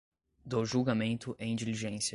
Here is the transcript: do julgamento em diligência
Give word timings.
do 0.43 0.65
julgamento 0.65 1.35
em 1.37 1.55
diligência 1.55 2.09